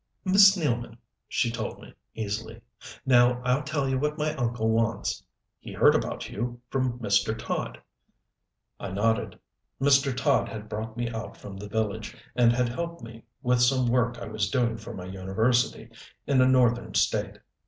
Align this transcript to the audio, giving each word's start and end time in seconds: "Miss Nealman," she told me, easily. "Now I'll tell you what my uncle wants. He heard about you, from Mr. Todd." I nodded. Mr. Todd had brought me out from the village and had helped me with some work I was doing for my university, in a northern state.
"Miss 0.25 0.57
Nealman," 0.57 0.97
she 1.27 1.51
told 1.51 1.79
me, 1.79 1.93
easily. 2.15 2.59
"Now 3.05 3.39
I'll 3.43 3.61
tell 3.61 3.87
you 3.87 3.99
what 3.99 4.17
my 4.17 4.33
uncle 4.33 4.67
wants. 4.67 5.21
He 5.59 5.73
heard 5.73 5.93
about 5.93 6.27
you, 6.27 6.59
from 6.71 6.97
Mr. 6.97 7.37
Todd." 7.37 7.79
I 8.79 8.89
nodded. 8.89 9.37
Mr. 9.79 10.11
Todd 10.17 10.49
had 10.49 10.67
brought 10.67 10.97
me 10.97 11.07
out 11.09 11.37
from 11.37 11.55
the 11.55 11.69
village 11.69 12.17
and 12.35 12.51
had 12.51 12.69
helped 12.69 13.03
me 13.03 13.25
with 13.43 13.61
some 13.61 13.85
work 13.89 14.17
I 14.17 14.25
was 14.25 14.49
doing 14.49 14.75
for 14.75 14.95
my 14.95 15.05
university, 15.05 15.87
in 16.25 16.41
a 16.41 16.47
northern 16.47 16.95
state. 16.95 17.37